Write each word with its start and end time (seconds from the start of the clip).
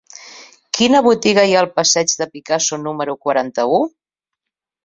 Quina 0.77 1.01
botiga 1.07 1.43
hi 1.49 1.53
ha 1.57 1.59
al 1.61 1.69
passeig 1.79 2.15
de 2.21 2.29
Picasso 2.37 2.81
número 2.89 3.19
quaranta-u? 3.27 3.81